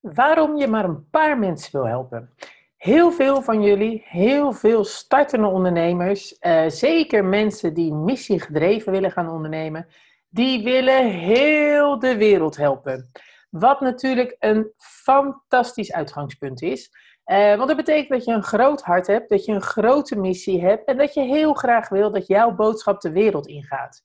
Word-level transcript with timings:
waarom 0.00 0.56
je 0.56 0.66
maar 0.66 0.84
een 0.84 1.08
paar 1.10 1.38
mensen 1.38 1.72
wil 1.72 1.86
helpen. 1.86 2.34
Heel 2.76 3.12
veel 3.12 3.42
van 3.42 3.62
jullie, 3.62 4.02
heel 4.06 4.52
veel 4.52 4.84
startende 4.84 5.46
ondernemers, 5.46 6.36
uh, 6.40 6.68
zeker 6.68 7.24
mensen 7.24 7.74
die 7.74 7.92
missiegedreven 7.92 8.92
willen 8.92 9.10
gaan 9.10 9.30
ondernemen, 9.30 9.86
die 10.28 10.64
willen 10.64 11.10
heel 11.10 11.98
de 11.98 12.16
wereld 12.16 12.56
helpen. 12.56 13.10
Wat 13.50 13.80
natuurlijk 13.80 14.36
een 14.38 14.72
fantastisch 14.76 15.92
uitgangspunt 15.92 16.62
is. 16.62 16.90
Uh, 17.26 17.54
want 17.54 17.68
dat 17.68 17.76
betekent 17.76 18.08
dat 18.08 18.24
je 18.24 18.32
een 18.32 18.42
groot 18.42 18.82
hart 18.82 19.06
hebt, 19.06 19.28
dat 19.28 19.44
je 19.44 19.52
een 19.52 19.62
grote 19.62 20.16
missie 20.16 20.60
hebt 20.60 20.88
en 20.88 20.96
dat 20.96 21.14
je 21.14 21.20
heel 21.20 21.54
graag 21.54 21.88
wil 21.88 22.12
dat 22.12 22.26
jouw 22.26 22.54
boodschap 22.54 23.00
de 23.00 23.10
wereld 23.10 23.46
ingaat. 23.46 24.02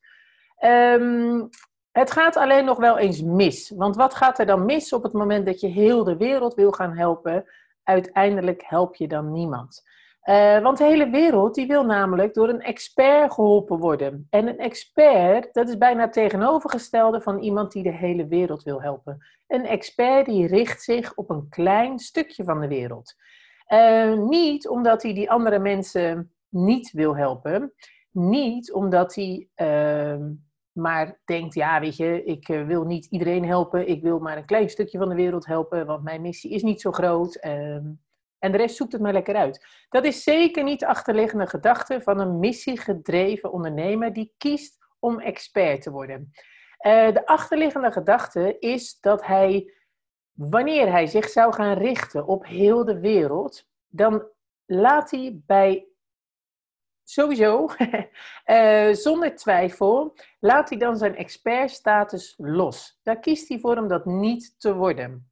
Um, 0.59 1.49
het 1.91 2.11
gaat 2.11 2.37
alleen 2.37 2.65
nog 2.65 2.77
wel 2.77 2.97
eens 2.97 3.21
mis. 3.21 3.73
Want 3.75 3.95
wat 3.95 4.13
gaat 4.13 4.39
er 4.39 4.45
dan 4.45 4.65
mis 4.65 4.93
op 4.93 5.03
het 5.03 5.13
moment 5.13 5.45
dat 5.45 5.59
je 5.59 5.67
heel 5.67 6.03
de 6.03 6.17
wereld 6.17 6.53
wil 6.53 6.71
gaan 6.71 6.97
helpen? 6.97 7.45
Uiteindelijk 7.83 8.63
help 8.65 8.95
je 8.95 9.07
dan 9.07 9.31
niemand. 9.31 9.89
Uh, 10.23 10.59
want 10.59 10.77
de 10.77 10.83
hele 10.83 11.09
wereld 11.09 11.55
die 11.55 11.67
wil 11.67 11.85
namelijk 11.85 12.33
door 12.33 12.49
een 12.49 12.61
expert 12.61 13.33
geholpen 13.33 13.77
worden. 13.77 14.27
En 14.29 14.47
een 14.47 14.57
expert, 14.57 15.53
dat 15.53 15.69
is 15.69 15.77
bijna 15.77 16.01
het 16.01 16.13
tegenovergestelde 16.13 17.21
van 17.21 17.39
iemand 17.39 17.71
die 17.71 17.83
de 17.83 17.91
hele 17.91 18.27
wereld 18.27 18.63
wil 18.63 18.81
helpen. 18.81 19.25
Een 19.47 19.65
expert 19.65 20.25
die 20.25 20.47
richt 20.47 20.81
zich 20.81 21.13
op 21.15 21.29
een 21.29 21.49
klein 21.49 21.99
stukje 21.99 22.43
van 22.43 22.59
de 22.59 22.67
wereld. 22.67 23.15
Uh, 23.67 24.13
niet 24.13 24.67
omdat 24.67 25.03
hij 25.03 25.13
die 25.13 25.31
andere 25.31 25.59
mensen 25.59 26.31
niet 26.49 26.91
wil 26.91 27.15
helpen. 27.15 27.73
Niet 28.11 28.73
omdat 28.73 29.15
hij 29.15 29.47
uh, 29.55 30.25
maar 30.71 31.19
denkt, 31.25 31.53
ja, 31.53 31.79
weet 31.79 31.95
je, 31.95 32.23
ik 32.23 32.49
eh, 32.49 32.65
wil 32.65 32.83
niet 32.83 33.05
iedereen 33.05 33.45
helpen, 33.45 33.87
ik 33.87 34.01
wil 34.01 34.19
maar 34.19 34.37
een 34.37 34.45
klein 34.45 34.69
stukje 34.69 34.97
van 34.97 35.09
de 35.09 35.15
wereld 35.15 35.45
helpen, 35.45 35.85
want 35.85 36.03
mijn 36.03 36.21
missie 36.21 36.51
is 36.51 36.63
niet 36.63 36.81
zo 36.81 36.91
groot. 36.91 37.35
Ehm, 37.35 37.85
en 38.39 38.51
de 38.51 38.57
rest 38.57 38.75
zoekt 38.75 38.91
het 38.91 39.01
maar 39.01 39.13
lekker 39.13 39.35
uit. 39.35 39.65
Dat 39.89 40.05
is 40.05 40.23
zeker 40.23 40.63
niet 40.63 40.79
de 40.79 40.87
achterliggende 40.87 41.47
gedachte 41.47 42.01
van 42.01 42.19
een 42.19 42.39
missiegedreven 42.39 43.51
ondernemer 43.51 44.13
die 44.13 44.33
kiest 44.37 44.77
om 44.99 45.19
expert 45.19 45.81
te 45.81 45.91
worden. 45.91 46.31
Uh, 46.87 47.11
de 47.11 47.25
achterliggende 47.25 47.91
gedachte 47.91 48.59
is 48.59 48.99
dat 48.99 49.25
hij, 49.25 49.73
wanneer 50.31 50.91
hij 50.91 51.07
zich 51.07 51.29
zou 51.29 51.53
gaan 51.53 51.77
richten 51.77 52.27
op 52.27 52.45
heel 52.45 52.85
de 52.85 52.99
wereld, 52.99 53.67
dan 53.87 54.27
laat 54.65 55.11
hij 55.11 55.41
bij 55.45 55.90
sowieso, 57.11 57.69
uh, 58.45 58.93
zonder 59.05 59.35
twijfel, 59.35 60.15
laat 60.39 60.69
hij 60.69 60.77
dan 60.77 60.97
zijn 60.97 61.15
expertstatus 61.15 62.33
los. 62.37 62.99
Daar 63.03 63.19
kiest 63.19 63.49
hij 63.49 63.59
voor 63.59 63.77
om 63.77 63.87
dat 63.87 64.05
niet 64.05 64.55
te 64.59 64.75
worden. 64.75 65.31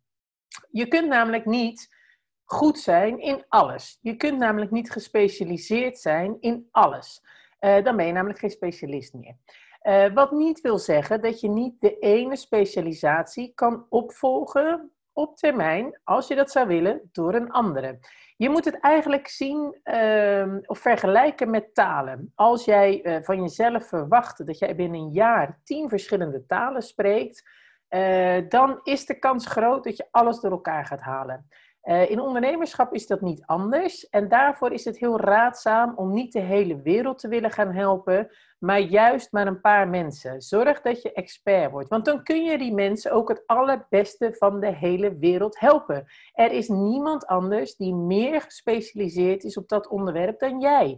Je 0.72 0.88
kunt 0.88 1.08
namelijk 1.08 1.46
niet 1.46 1.96
goed 2.44 2.80
zijn 2.80 3.20
in 3.20 3.46
alles. 3.48 3.98
Je 4.02 4.16
kunt 4.16 4.38
namelijk 4.38 4.72
niet 4.72 4.92
gespecialiseerd 4.92 6.00
zijn 6.00 6.38
in 6.40 6.68
alles. 6.72 7.22
Uh, 7.60 7.84
dan 7.84 7.96
ben 7.96 8.06
je 8.06 8.12
namelijk 8.12 8.40
geen 8.40 8.50
specialist 8.50 9.14
meer. 9.14 9.36
Uh, 9.84 10.14
wat 10.14 10.32
niet 10.32 10.62
wil 10.62 10.78
zeggen 10.78 11.22
dat 11.22 11.40
je 11.40 11.50
niet 11.50 11.82
de 11.82 11.98
ene 12.00 12.36
specialisatie 12.36 13.52
kan 13.56 13.86
opvolgen 13.90 14.92
op 15.20 15.38
termijn, 15.38 16.00
als 16.03 16.28
je 16.28 16.36
dat 16.36 16.52
zou 16.52 16.67
willen, 16.67 17.09
door 17.12 17.34
een 17.34 17.52
andere. 17.52 18.00
Je 18.38 18.50
moet 18.50 18.66
het 18.66 18.80
eigenlijk 18.80 19.28
zien 19.28 19.80
uh, 19.84 20.56
of 20.66 20.80
vergelijken 20.80 21.50
met 21.50 21.73
talen. 21.73 22.31
Als 22.36 22.66
jij 22.66 23.06
uh, 23.06 23.17
van 23.22 23.42
jezelf 23.42 23.88
verwacht 23.88 24.45
dat 24.45 24.59
jij 24.59 24.76
binnen 24.76 25.00
een 25.00 25.11
jaar 25.11 25.59
tien 25.64 25.89
verschillende 25.89 26.45
talen 26.45 26.81
spreekt, 26.81 27.50
uh, 27.89 28.38
dan 28.50 28.80
is 28.84 29.06
de 29.06 29.20
kans 29.20 29.48
groot 29.48 29.84
dat 29.84 29.98
je 29.98 30.08
alles 30.11 30.39
door 30.39 30.52
elkaar 30.52 30.86
gaat 30.86 31.02
halen. 31.02 31.48
Uh, 31.84 32.10
in 32.10 32.20
ondernemerschap 32.20 32.94
is 32.94 33.08
dat 33.08 33.22
niet 33.22 33.44
anders. 33.46 34.10
En 34.10 34.28
daarvoor 34.28 34.72
is 34.72 34.86
het 34.86 35.00
heel 35.00 35.20
raadzaam 35.20 35.94
om 35.96 36.14
niet 36.14 36.34
de 36.34 36.40
hele 36.40 36.82
wereld 36.82 37.20
te 37.20 37.28
willen 37.28 37.52
gaan 37.52 37.72
helpen, 37.72 38.30
maar 38.60 38.80
juist 38.80 39.32
maar 39.32 39.48
een 39.48 39.62
paar 39.62 39.88
mensen. 39.88 40.42
Zorg 40.42 40.82
dat 40.82 41.02
je 41.02 41.14
expert 41.14 41.72
wordt, 41.72 41.89
want 41.89 42.06
dan 42.06 42.23
kun 42.23 42.44
je 42.44 42.58
die 42.58 42.73
mensen 42.73 43.12
ook 43.12 43.30
het 43.30 43.44
allerbeste 43.45 44.36
van 44.38 44.60
de 44.60 44.73
hele 44.73 45.18
wereld 45.18 45.60
helpen. 45.60 46.06
Er 46.34 46.52
is 46.52 46.68
niemand 46.68 47.26
anders 47.26 47.76
die 47.76 47.94
meer 47.95 48.42
gespecialiseerd 48.42 49.44
is 49.44 49.58
op 49.58 49.70
dat 49.70 49.88
onderwerp 49.88 50.39
dan 50.39 50.60
jij. 50.60 50.98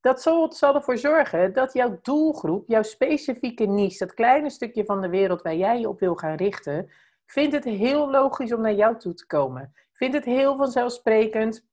Dat 0.00 0.22
zal 0.22 0.74
ervoor 0.74 0.98
zorgen 0.98 1.52
dat 1.52 1.72
jouw 1.72 1.98
doelgroep, 2.02 2.68
jouw 2.68 2.82
specifieke 2.82 3.64
niche, 3.64 3.98
dat 3.98 4.14
kleine 4.14 4.50
stukje 4.50 4.84
van 4.84 5.00
de 5.00 5.08
wereld 5.08 5.42
waar 5.42 5.56
jij 5.56 5.80
je 5.80 5.88
op 5.88 6.00
wil 6.00 6.14
gaan 6.14 6.36
richten, 6.36 6.90
vindt 7.26 7.54
het 7.54 7.64
heel 7.64 8.10
logisch 8.10 8.52
om 8.52 8.60
naar 8.60 8.74
jou 8.74 8.98
toe 8.98 9.14
te 9.14 9.26
komen. 9.26 9.74
Vindt 10.02 10.16
het 10.16 10.24
heel 10.24 10.56
vanzelfsprekend 10.56 11.66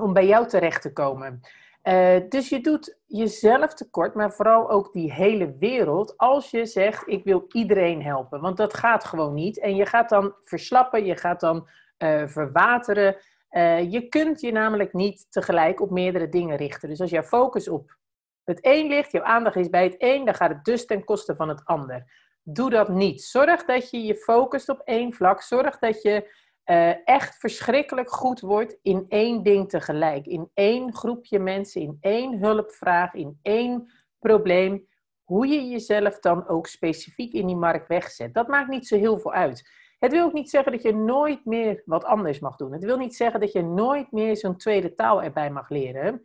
om 0.00 0.12
bij 0.12 0.26
jou 0.26 0.48
terecht 0.48 0.82
te 0.82 0.92
komen. 0.92 1.40
Uh, 1.82 2.16
dus 2.28 2.48
je 2.48 2.60
doet 2.60 2.98
jezelf 3.06 3.74
tekort, 3.74 4.14
maar 4.14 4.32
vooral 4.32 4.70
ook 4.70 4.92
die 4.92 5.12
hele 5.12 5.56
wereld, 5.58 6.16
als 6.16 6.50
je 6.50 6.66
zegt: 6.66 7.08
Ik 7.08 7.24
wil 7.24 7.44
iedereen 7.48 8.02
helpen. 8.02 8.40
Want 8.40 8.56
dat 8.56 8.74
gaat 8.74 9.04
gewoon 9.04 9.34
niet. 9.34 9.58
En 9.58 9.76
je 9.76 9.86
gaat 9.86 10.08
dan 10.08 10.34
verslappen, 10.42 11.04
je 11.04 11.16
gaat 11.16 11.40
dan 11.40 11.68
uh, 11.98 12.26
verwateren. 12.26 13.16
Uh, 13.50 13.92
je 13.92 14.08
kunt 14.08 14.40
je 14.40 14.52
namelijk 14.52 14.92
niet 14.92 15.26
tegelijk 15.30 15.80
op 15.80 15.90
meerdere 15.90 16.28
dingen 16.28 16.56
richten. 16.56 16.88
Dus 16.88 17.00
als 17.00 17.10
jouw 17.10 17.22
focus 17.22 17.68
op 17.68 17.96
het 18.44 18.58
een 18.60 18.86
ligt, 18.86 19.12
jouw 19.12 19.22
aandacht 19.22 19.56
is 19.56 19.70
bij 19.70 19.84
het 19.84 19.94
een, 19.98 20.24
dan 20.24 20.34
gaat 20.34 20.50
het 20.50 20.64
dus 20.64 20.86
ten 20.86 21.04
koste 21.04 21.36
van 21.36 21.48
het 21.48 21.64
ander. 21.64 22.04
Doe 22.42 22.70
dat 22.70 22.88
niet. 22.88 23.22
Zorg 23.22 23.64
dat 23.64 23.90
je 23.90 24.02
je 24.02 24.14
focust 24.14 24.68
op 24.68 24.80
één 24.84 25.12
vlak. 25.12 25.42
Zorg 25.42 25.78
dat 25.78 26.02
je 26.02 26.40
uh, 26.66 27.08
echt 27.08 27.36
verschrikkelijk 27.36 28.10
goed 28.10 28.40
wordt 28.40 28.78
in 28.82 29.04
één 29.08 29.42
ding 29.42 29.68
tegelijk. 29.68 30.26
In 30.26 30.50
één 30.54 30.94
groepje 30.94 31.38
mensen, 31.38 31.80
in 31.80 31.96
één 32.00 32.38
hulpvraag, 32.38 33.14
in 33.14 33.38
één 33.42 33.92
probleem. 34.18 34.86
Hoe 35.22 35.46
je 35.46 35.68
jezelf 35.68 36.18
dan 36.18 36.48
ook 36.48 36.66
specifiek 36.66 37.32
in 37.32 37.46
die 37.46 37.56
markt 37.56 37.88
wegzet. 37.88 38.34
Dat 38.34 38.48
maakt 38.48 38.68
niet 38.68 38.86
zo 38.86 38.96
heel 38.96 39.18
veel 39.18 39.32
uit. 39.32 39.70
Het 39.98 40.12
wil 40.12 40.24
ook 40.24 40.32
niet 40.32 40.50
zeggen 40.50 40.72
dat 40.72 40.82
je 40.82 40.94
nooit 40.94 41.44
meer 41.44 41.82
wat 41.84 42.04
anders 42.04 42.38
mag 42.38 42.56
doen. 42.56 42.72
Het 42.72 42.84
wil 42.84 42.96
niet 42.96 43.16
zeggen 43.16 43.40
dat 43.40 43.52
je 43.52 43.62
nooit 43.62 44.12
meer 44.12 44.36
zo'n 44.36 44.56
tweede 44.56 44.94
taal 44.94 45.22
erbij 45.22 45.50
mag 45.50 45.68
leren. 45.68 46.22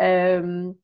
Um, 0.00 0.80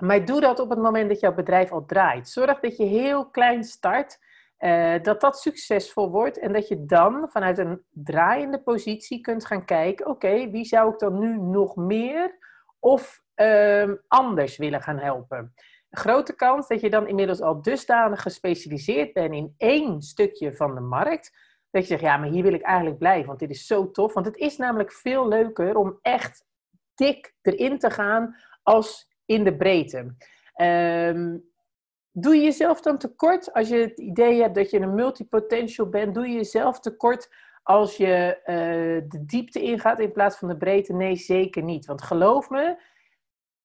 maar 0.00 0.24
doe 0.24 0.40
dat 0.40 0.60
op 0.60 0.70
het 0.70 0.78
moment 0.78 1.08
dat 1.08 1.20
jouw 1.20 1.34
bedrijf 1.34 1.72
al 1.72 1.84
draait. 1.84 2.28
Zorg 2.28 2.60
dat 2.60 2.76
je 2.76 2.84
heel 2.84 3.30
klein 3.30 3.64
start. 3.64 4.18
Uh, 4.60 5.02
dat 5.02 5.20
dat 5.20 5.38
succesvol 5.38 6.10
wordt 6.10 6.38
en 6.38 6.52
dat 6.52 6.68
je 6.68 6.84
dan 6.84 7.28
vanuit 7.30 7.58
een 7.58 7.82
draaiende 7.90 8.62
positie 8.62 9.20
kunt 9.20 9.46
gaan 9.46 9.64
kijken: 9.64 10.06
oké, 10.06 10.50
wie 10.50 10.64
zou 10.64 10.92
ik 10.92 10.98
dan 10.98 11.18
nu 11.18 11.38
nog 11.38 11.76
meer 11.76 12.38
of 12.78 13.22
uh, 13.36 13.92
anders 14.08 14.56
willen 14.56 14.82
gaan 14.82 14.98
helpen? 14.98 15.54
Grote 15.90 16.34
kans 16.34 16.68
dat 16.68 16.80
je 16.80 16.90
dan 16.90 17.06
inmiddels 17.06 17.40
al 17.40 17.62
dusdanig 17.62 18.22
gespecialiseerd 18.22 19.12
bent 19.12 19.34
in 19.34 19.54
één 19.56 20.02
stukje 20.02 20.52
van 20.52 20.74
de 20.74 20.80
markt. 20.80 21.32
Dat 21.70 21.82
je 21.82 21.88
zegt, 21.88 22.02
ja, 22.02 22.16
maar 22.16 22.28
hier 22.28 22.42
wil 22.42 22.54
ik 22.54 22.62
eigenlijk 22.62 22.98
blijven, 22.98 23.26
want 23.26 23.38
dit 23.38 23.50
is 23.50 23.66
zo 23.66 23.90
tof. 23.90 24.12
Want 24.12 24.26
het 24.26 24.36
is 24.36 24.56
namelijk 24.56 24.92
veel 24.92 25.28
leuker 25.28 25.76
om 25.76 25.98
echt 26.02 26.44
dik 26.94 27.34
erin 27.42 27.78
te 27.78 27.90
gaan 27.90 28.36
als 28.62 29.08
in 29.24 29.44
de 29.44 29.56
breedte. 29.56 30.14
Um, 30.56 31.49
doe 32.12 32.34
je 32.34 32.42
jezelf 32.42 32.80
dan 32.80 32.98
tekort 32.98 33.52
als 33.52 33.68
je 33.68 33.76
het 33.76 33.98
idee 33.98 34.42
hebt 34.42 34.54
dat 34.54 34.70
je 34.70 34.80
een 34.80 34.94
multipotential 34.94 35.88
bent? 35.88 36.14
Doe 36.14 36.28
je 36.28 36.34
jezelf 36.34 36.80
tekort 36.80 37.28
als 37.62 37.96
je 37.96 38.40
uh, 38.40 39.10
de 39.10 39.24
diepte 39.24 39.60
ingaat 39.62 40.00
in 40.00 40.12
plaats 40.12 40.36
van 40.36 40.48
de 40.48 40.56
breedte? 40.56 40.92
Nee, 40.92 41.16
zeker 41.16 41.62
niet. 41.62 41.86
Want 41.86 42.02
geloof 42.02 42.50
me, 42.50 42.76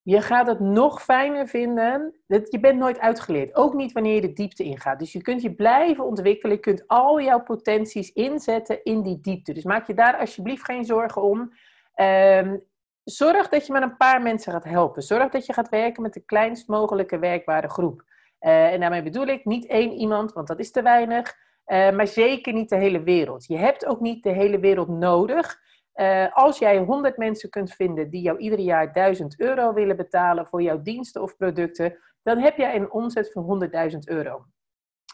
je 0.01 0.21
gaat 0.21 0.47
het 0.47 0.59
nog 0.59 1.03
fijner 1.03 1.47
vinden. 1.47 2.15
Dat 2.27 2.51
je 2.51 2.59
bent 2.59 2.79
nooit 2.79 2.99
uitgeleerd. 2.99 3.55
Ook 3.55 3.73
niet 3.73 3.91
wanneer 3.91 4.15
je 4.15 4.21
de 4.21 4.33
diepte 4.33 4.63
ingaat. 4.63 4.99
Dus 4.99 5.11
je 5.11 5.21
kunt 5.21 5.41
je 5.41 5.55
blijven 5.55 6.05
ontwikkelen. 6.05 6.55
Je 6.55 6.61
kunt 6.61 6.87
al 6.87 7.21
jouw 7.21 7.43
potenties 7.43 8.13
inzetten 8.13 8.83
in 8.83 9.01
die 9.01 9.21
diepte. 9.21 9.53
Dus 9.53 9.63
maak 9.63 9.87
je 9.87 9.93
daar 9.93 10.17
alsjeblieft 10.17 10.65
geen 10.65 10.85
zorgen 10.85 11.21
om. 11.21 11.53
Um, 11.95 12.63
zorg 13.03 13.49
dat 13.49 13.65
je 13.65 13.73
met 13.73 13.81
een 13.81 13.97
paar 13.97 14.21
mensen 14.21 14.51
gaat 14.51 14.63
helpen. 14.63 15.01
Zorg 15.01 15.29
dat 15.29 15.45
je 15.45 15.53
gaat 15.53 15.69
werken 15.69 16.01
met 16.01 16.13
de 16.13 16.25
kleinst 16.25 16.67
mogelijke 16.67 17.19
werkbare 17.19 17.69
groep. 17.69 18.03
Uh, 18.39 18.73
en 18.73 18.79
daarmee 18.79 19.03
bedoel 19.03 19.27
ik 19.27 19.45
niet 19.45 19.65
één 19.65 19.91
iemand, 19.91 20.33
want 20.33 20.47
dat 20.47 20.59
is 20.59 20.71
te 20.71 20.81
weinig. 20.81 21.35
Uh, 21.65 21.91
maar 21.91 22.07
zeker 22.07 22.53
niet 22.53 22.69
de 22.69 22.75
hele 22.75 23.03
wereld. 23.03 23.45
Je 23.45 23.57
hebt 23.57 23.85
ook 23.85 23.99
niet 23.99 24.23
de 24.23 24.31
hele 24.31 24.59
wereld 24.59 24.87
nodig. 24.87 25.59
Uh, 25.95 26.35
als 26.35 26.57
jij 26.57 26.77
100 26.77 27.17
mensen 27.17 27.49
kunt 27.49 27.73
vinden 27.73 28.09
die 28.09 28.21
jou 28.21 28.37
ieder 28.37 28.59
jaar 28.59 28.93
1000 28.93 29.39
euro 29.39 29.73
willen 29.73 29.95
betalen 29.95 30.47
voor 30.47 30.61
jouw 30.61 30.81
diensten 30.81 31.21
of 31.21 31.35
producten, 31.37 31.97
dan 32.23 32.37
heb 32.37 32.57
jij 32.57 32.75
een 32.75 32.91
omzet 32.91 33.31
van 33.31 33.69
100.000 33.91 33.97
euro. 34.05 34.45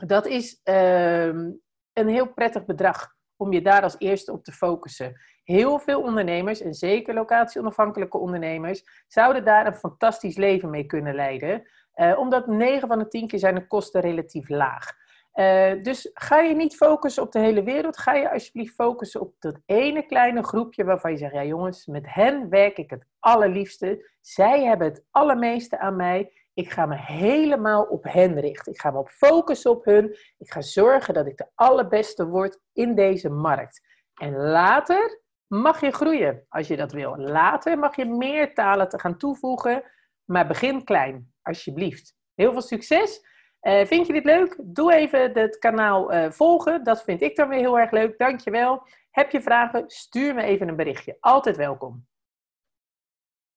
Dat 0.05 0.25
is 0.25 0.59
ehm, 0.63 1.51
een 1.93 2.07
heel 2.07 2.33
prettig 2.33 2.65
bedrag 2.65 3.15
om 3.35 3.53
je 3.53 3.61
daar 3.61 3.83
als 3.83 3.95
eerste 3.97 4.31
op 4.31 4.43
te 4.43 4.51
focussen. 4.51 5.21
Heel 5.43 5.79
veel 5.79 6.01
ondernemers, 6.01 6.61
en 6.61 6.73
zeker 6.73 7.13
locatie-onafhankelijke 7.13 8.17
ondernemers, 8.17 9.05
zouden 9.07 9.45
daar 9.45 9.65
een 9.65 9.75
fantastisch 9.75 10.37
leven 10.37 10.69
mee 10.69 10.85
kunnen 10.85 11.15
leiden. 11.15 11.69
Uh, 11.95 12.19
omdat 12.19 12.47
9 12.47 12.87
van 12.87 12.99
de 12.99 13.07
10 13.07 13.27
keer 13.27 13.39
zijn 13.39 13.55
de 13.55 13.67
kosten 13.67 14.01
relatief 14.01 14.49
laag. 14.49 14.99
Uh, 15.35 15.83
dus 15.83 16.09
ga 16.13 16.39
je 16.39 16.55
niet 16.55 16.75
focussen 16.75 17.23
op 17.23 17.31
de 17.31 17.39
hele 17.39 17.63
wereld. 17.63 17.97
Ga 17.97 18.13
je 18.13 18.31
alsjeblieft 18.31 18.73
focussen 18.73 19.21
op 19.21 19.33
dat 19.39 19.59
ene 19.65 20.05
kleine 20.05 20.43
groepje 20.43 20.83
waarvan 20.83 21.11
je 21.11 21.17
zegt: 21.17 21.33
ja, 21.33 21.43
jongens, 21.43 21.85
met 21.85 22.05
hen 22.13 22.49
werk 22.49 22.77
ik 22.77 22.89
het 22.89 23.05
allerliefste. 23.19 24.09
Zij 24.21 24.63
hebben 24.63 24.87
het 24.87 25.03
allermeeste 25.11 25.79
aan 25.79 25.95
mij. 25.95 26.31
Ik 26.53 26.71
ga 26.71 26.85
me 26.85 26.95
helemaal 26.95 27.83
op 27.83 28.03
hen 28.03 28.39
richten. 28.39 28.73
Ik 28.73 28.81
ga 28.81 28.91
me 28.91 28.97
op 28.97 29.09
focussen 29.09 29.71
op 29.71 29.85
hun. 29.85 30.17
Ik 30.37 30.51
ga 30.51 30.61
zorgen 30.61 31.13
dat 31.13 31.27
ik 31.27 31.37
de 31.37 31.47
allerbeste 31.55 32.27
word 32.27 32.59
in 32.73 32.95
deze 32.95 33.29
markt. 33.29 33.81
En 34.21 34.35
later 34.35 35.21
mag 35.47 35.81
je 35.81 35.91
groeien 35.91 36.45
als 36.49 36.67
je 36.67 36.77
dat 36.77 36.91
wil. 36.91 37.17
Later 37.17 37.79
mag 37.79 37.95
je 37.95 38.05
meer 38.05 38.53
talen 38.53 38.89
te 38.89 38.99
gaan 38.99 39.17
toevoegen. 39.17 39.83
Maar 40.31 40.47
begin 40.47 40.83
klein, 40.83 41.33
alsjeblieft. 41.41 42.15
Heel 42.35 42.51
veel 42.51 42.61
succes. 42.61 43.25
Uh, 43.61 43.85
vind 43.85 44.07
je 44.07 44.13
dit 44.13 44.25
leuk? 44.25 44.55
Doe 44.63 44.93
even 44.93 45.31
het 45.39 45.57
kanaal 45.57 46.13
uh, 46.13 46.31
volgen. 46.31 46.83
Dat 46.83 47.03
vind 47.03 47.21
ik 47.21 47.35
dan 47.35 47.47
weer 47.47 47.59
heel 47.59 47.79
erg 47.79 47.91
leuk. 47.91 48.17
Dankjewel. 48.17 48.87
Heb 49.09 49.31
je 49.31 49.41
vragen? 49.41 49.83
Stuur 49.87 50.33
me 50.33 50.41
even 50.41 50.67
een 50.67 50.75
berichtje. 50.75 51.17
Altijd 51.19 51.57
welkom. 51.57 52.07